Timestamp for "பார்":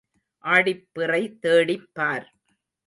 1.93-2.27